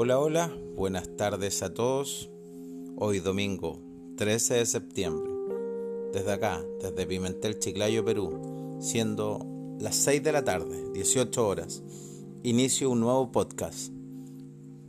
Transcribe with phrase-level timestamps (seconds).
[0.00, 2.30] Hola, hola, buenas tardes a todos.
[2.94, 3.80] Hoy domingo
[4.16, 5.28] 13 de septiembre,
[6.12, 9.44] desde acá, desde Pimentel, Chiclayo, Perú, siendo
[9.80, 11.82] las 6 de la tarde, 18 horas,
[12.44, 13.92] inicio un nuevo podcast.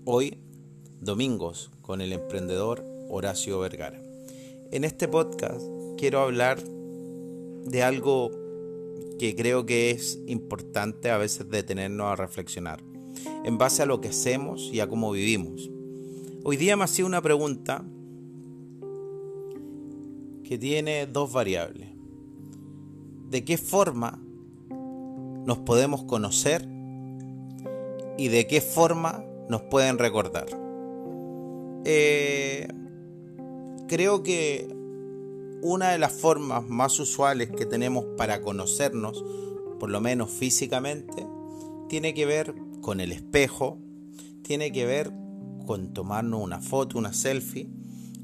[0.05, 0.37] Hoy,
[1.01, 3.99] domingos, con el emprendedor Horacio Vergara.
[4.69, 5.63] En este podcast
[5.97, 8.29] quiero hablar de algo
[9.17, 12.88] que creo que es importante a veces detenernos a reflexionar
[13.43, 15.69] en base a lo que hacemos y a cómo vivimos.
[16.43, 17.83] Hoy día me hacía una pregunta
[20.43, 21.89] que tiene dos variables.
[23.29, 24.19] ¿De qué forma
[25.45, 26.67] nos podemos conocer
[28.17, 30.47] y de qué forma nos pueden recordar?
[31.85, 32.67] Eh,
[33.87, 34.67] creo que
[35.61, 39.23] una de las formas más usuales que tenemos para conocernos,
[39.79, 41.27] por lo menos físicamente,
[41.89, 43.79] tiene que ver con el espejo,
[44.43, 45.11] tiene que ver
[45.65, 47.69] con tomarnos una foto, una selfie.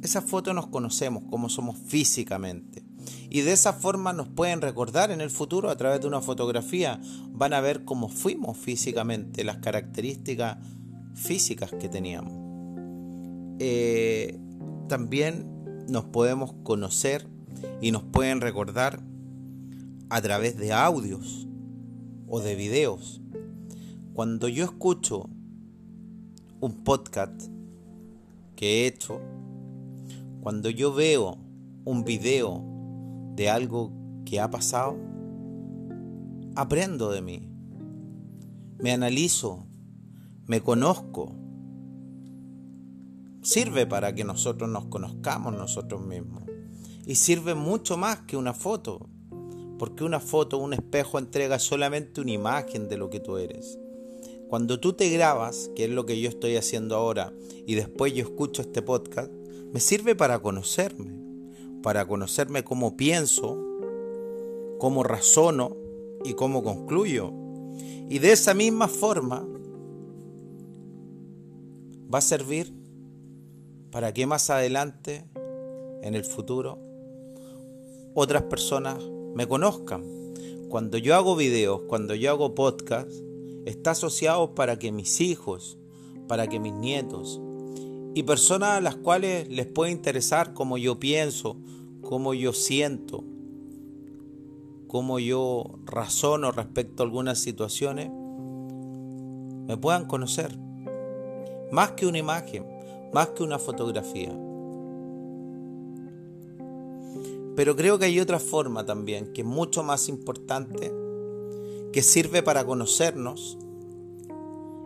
[0.01, 2.83] Esa foto nos conocemos, como somos físicamente.
[3.29, 6.99] Y de esa forma nos pueden recordar en el futuro a través de una fotografía.
[7.31, 10.57] Van a ver cómo fuimos físicamente, las características
[11.15, 12.33] físicas que teníamos.
[13.59, 14.39] Eh,
[14.87, 17.27] también nos podemos conocer
[17.81, 19.01] y nos pueden recordar
[20.09, 21.47] a través de audios
[22.27, 23.21] o de videos.
[24.15, 25.29] Cuando yo escucho
[26.61, 27.49] un podcast
[28.55, 29.19] que he hecho,
[30.39, 31.37] cuando yo veo
[31.83, 32.63] un video
[33.35, 33.91] de algo
[34.23, 34.95] que ha pasado,
[36.55, 37.49] aprendo de mí,
[38.79, 39.65] me analizo,
[40.47, 41.35] me conozco.
[43.41, 46.43] Sirve para que nosotros nos conozcamos nosotros mismos.
[47.05, 49.09] Y sirve mucho más que una foto,
[49.77, 53.77] porque una foto, un espejo entrega solamente una imagen de lo que tú eres.
[54.55, 57.33] Cuando tú te grabas, que es lo que yo estoy haciendo ahora,
[57.67, 59.29] y después yo escucho este podcast,
[59.73, 61.11] me sirve para conocerme,
[61.83, 63.61] para conocerme cómo pienso,
[64.79, 65.75] cómo razono
[66.23, 67.33] y cómo concluyo.
[68.09, 69.45] Y de esa misma forma
[72.13, 72.73] va a servir
[73.91, 75.25] para que más adelante,
[76.01, 76.79] en el futuro,
[78.13, 79.03] otras personas
[79.35, 80.05] me conozcan.
[80.69, 83.24] Cuando yo hago videos, cuando yo hago podcasts,
[83.65, 85.77] está asociado para que mis hijos,
[86.27, 87.41] para que mis nietos
[88.15, 91.57] y personas a las cuales les puede interesar cómo yo pienso,
[92.01, 93.25] cómo yo siento,
[94.87, 98.09] cómo yo razono respecto a algunas situaciones,
[99.67, 100.57] me puedan conocer.
[101.73, 102.65] Más que una imagen,
[103.13, 104.33] más que una fotografía.
[107.57, 110.89] Pero creo que hay otra forma también, que es mucho más importante
[111.95, 113.57] que sirve para conocernos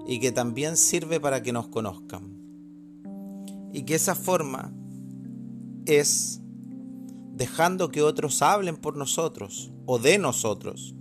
[0.06, 2.22] y que también sirve para que nos conozcan.
[3.74, 4.72] Y que esa forma
[5.88, 6.40] es
[7.34, 10.94] dejando que otros hablen por nosotros o de nosotros.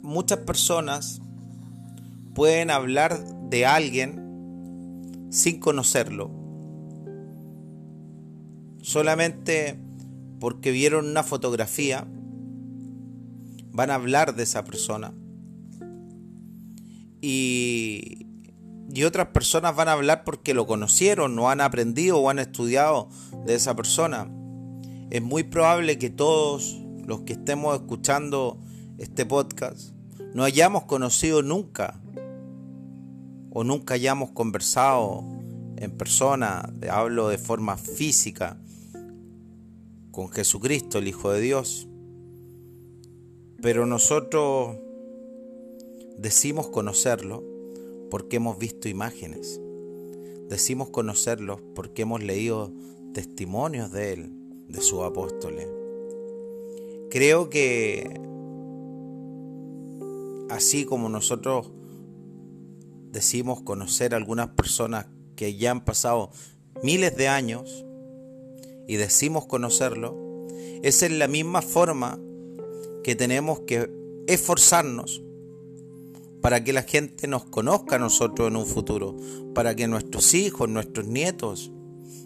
[0.00, 1.20] Muchas personas
[2.36, 6.30] pueden hablar de alguien sin conocerlo.
[8.80, 9.89] Solamente
[10.40, 12.06] porque vieron una fotografía,
[13.72, 15.12] van a hablar de esa persona.
[17.20, 18.26] Y,
[18.92, 23.08] y otras personas van a hablar porque lo conocieron, o han aprendido o han estudiado
[23.46, 24.28] de esa persona.
[25.10, 28.58] Es muy probable que todos los que estemos escuchando
[28.98, 29.92] este podcast
[30.34, 32.00] no hayamos conocido nunca
[33.50, 35.24] o nunca hayamos conversado
[35.76, 38.58] en persona, hablo de forma física,
[40.10, 41.88] con Jesucristo, el Hijo de Dios.
[43.62, 44.76] Pero nosotros
[46.16, 47.44] decimos conocerlo
[48.10, 49.60] porque hemos visto imágenes.
[50.48, 52.72] Decimos conocerlo porque hemos leído
[53.14, 54.32] testimonios de Él,
[54.68, 55.68] de sus apóstoles.
[57.10, 58.20] Creo que
[60.48, 61.70] así como nosotros
[63.12, 65.06] decimos conocer a algunas personas
[65.36, 66.30] que ya han pasado
[66.82, 67.84] miles de años,
[68.90, 70.48] y decimos conocerlo,
[70.82, 72.18] es la misma forma
[73.04, 73.88] que tenemos que
[74.26, 75.22] esforzarnos
[76.40, 79.16] para que la gente nos conozca a nosotros en un futuro,
[79.54, 81.70] para que nuestros hijos, nuestros nietos,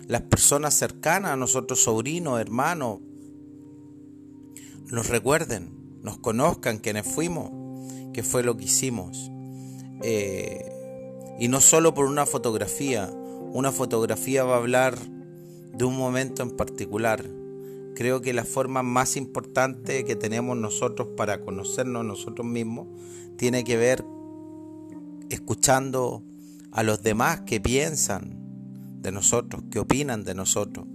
[0.08, 3.00] las personas cercanas a nosotros, sobrinos, hermanos,
[4.86, 5.68] nos recuerden,
[6.02, 7.50] nos conozcan quienes fuimos,
[8.14, 9.30] qué fue lo que hicimos.
[10.02, 10.64] Eh,
[11.38, 13.10] y no solo por una fotografía,
[13.52, 14.96] una fotografía va a hablar
[15.76, 17.24] de un momento en particular.
[17.94, 22.88] Creo que la forma más importante que tenemos nosotros para conocernos nosotros mismos
[23.36, 24.04] tiene que ver
[25.30, 26.22] escuchando
[26.72, 28.44] a los demás que piensan
[29.00, 30.86] de nosotros, que opinan de nosotros.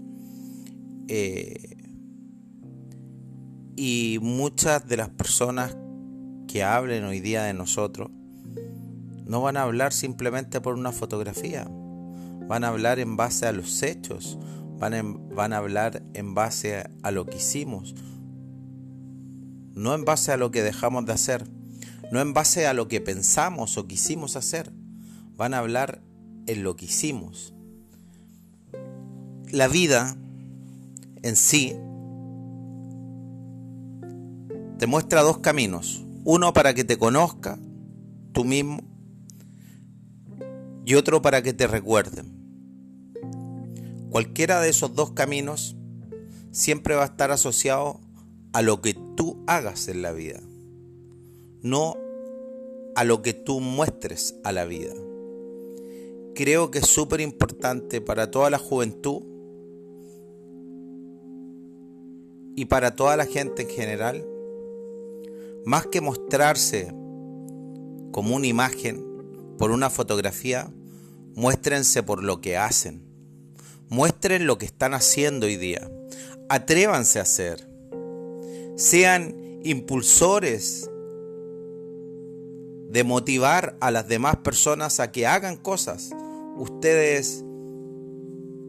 [1.08, 1.78] Eh,
[3.76, 5.78] y muchas de las personas
[6.48, 8.10] que hablen hoy día de nosotros
[9.26, 11.66] no van a hablar simplemente por una fotografía,
[12.48, 14.40] van a hablar en base a los hechos,
[14.80, 17.96] van, a hablar en base a lo que hicimos,
[19.74, 21.50] no en base a lo que dejamos de hacer,
[22.12, 24.72] no en base a lo que pensamos o quisimos hacer,
[25.36, 26.02] van a hablar
[26.48, 27.54] en lo que hicimos.
[29.52, 30.16] La vida
[31.22, 31.76] en sí
[34.78, 36.06] te muestra dos caminos.
[36.24, 37.60] Uno para que te conozca
[38.32, 38.82] tú mismo
[40.86, 42.39] y otro para que te recuerden.
[44.10, 45.76] Cualquiera de esos dos caminos
[46.52, 48.00] siempre va a estar asociado
[48.54, 50.40] a lo que tú hagas en la vida,
[51.62, 51.96] no
[52.96, 54.94] a lo que tú muestres a la vida.
[56.34, 59.22] Creo que es súper importante para toda la juventud
[62.56, 64.26] y para toda la gente en general,
[65.66, 66.94] más que mostrarse
[68.12, 69.06] como una imagen,
[69.58, 70.72] por una fotografía,
[71.36, 73.09] muéstrense por lo que hacen.
[73.90, 75.90] Muestren lo que están haciendo hoy día.
[76.48, 77.68] Atrévanse a hacer.
[78.76, 80.90] Sean impulsores
[82.90, 86.12] de motivar a las demás personas a que hagan cosas.
[86.56, 87.44] Ustedes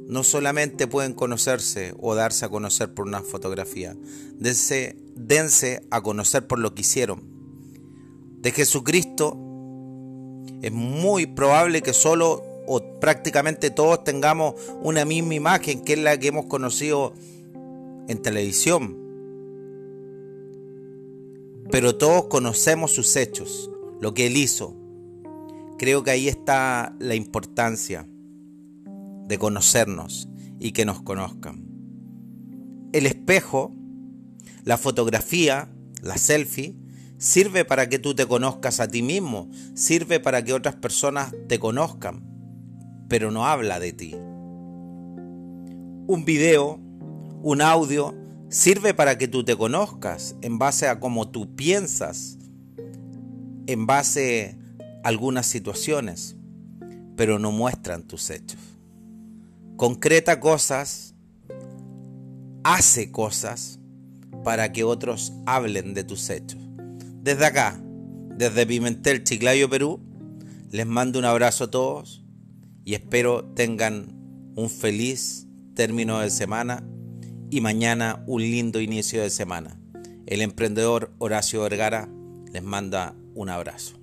[0.06, 3.96] no solamente pueden conocerse o darse a conocer por una fotografía,
[4.34, 7.22] dense, dense a conocer por lo que hicieron.
[8.40, 9.36] De Jesucristo
[10.62, 16.16] es muy probable que solo o prácticamente todos tengamos una misma imagen que es la
[16.16, 17.14] que hemos conocido
[18.06, 18.96] en televisión.
[21.72, 24.76] Pero todos conocemos sus hechos, lo que él hizo.
[25.78, 28.06] Creo que ahí está la importancia
[29.26, 30.28] de conocernos
[30.60, 31.66] y que nos conozcan.
[32.92, 33.74] El espejo,
[34.62, 36.76] la fotografía, la selfie,
[37.18, 41.58] sirve para que tú te conozcas a ti mismo, sirve para que otras personas te
[41.58, 42.30] conozcan,
[43.10, 44.14] pero no habla de ti.
[46.06, 46.80] Un video,
[47.42, 48.14] un audio,
[48.48, 52.38] sirve para que tú te conozcas en base a cómo tú piensas,
[53.66, 54.56] en base
[55.04, 56.36] a algunas situaciones,
[57.16, 58.70] pero no muestran tus hechos
[59.80, 61.14] concreta cosas,
[62.64, 63.80] hace cosas
[64.44, 66.60] para que otros hablen de tus hechos.
[67.22, 67.80] Desde acá,
[68.36, 69.98] desde Pimentel, Chiclayo, Perú,
[70.70, 72.19] les mando un abrazo a todos
[72.90, 74.08] y espero tengan
[74.56, 75.46] un feliz
[75.76, 76.84] término de semana
[77.48, 79.80] y mañana un lindo inicio de semana.
[80.26, 82.08] El emprendedor Horacio Vergara
[82.52, 83.99] les manda un abrazo.